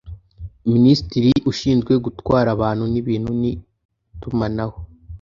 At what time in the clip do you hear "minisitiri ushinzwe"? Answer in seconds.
0.71-1.93